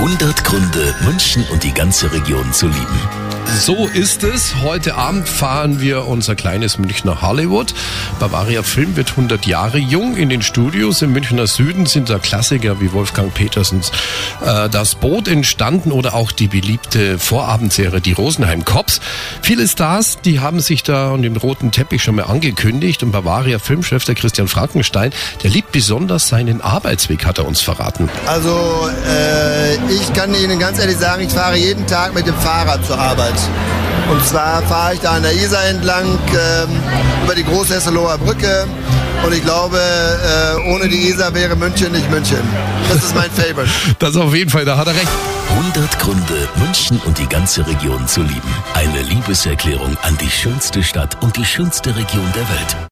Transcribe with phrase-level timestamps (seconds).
[0.00, 3.20] 100 Gründe, München und die ganze Region zu lieben.
[3.58, 4.54] So ist es.
[4.62, 7.74] Heute Abend fahren wir unser kleines Münchner Hollywood.
[8.18, 10.16] Bavaria Film wird 100 Jahre jung.
[10.16, 13.90] In den Studios im Münchner Süden sind da Klassiker wie Wolfgang Petersens
[14.40, 19.00] äh, Das Boot entstanden oder auch die beliebte Vorabendserie Die Rosenheim Cops.
[19.42, 23.02] Viele Stars, die haben sich da und im roten Teppich schon mal angekündigt.
[23.02, 25.12] Und Bavaria Filmchef, der Christian Frankenstein,
[25.42, 28.08] der liebt besonders seinen Arbeitsweg, hat er uns verraten.
[28.26, 32.84] Also äh, ich kann Ihnen ganz ehrlich sagen, ich fahre jeden Tag mit dem Fahrrad
[32.86, 33.34] zur Arbeit.
[34.10, 36.68] Und zwar fahre ich da an der Isar entlang ähm,
[37.24, 38.66] über die Großhesseloher Brücke.
[39.24, 42.40] Und ich glaube, äh, ohne die Isar wäre München nicht München.
[42.88, 43.70] Das ist mein Favorite.
[43.98, 45.08] Das auf jeden Fall, da hat er recht.
[45.50, 48.54] 100 Gründe, München und die ganze Region zu lieben.
[48.74, 52.88] Eine Liebeserklärung an die schönste Stadt und die schönste Region der Welt.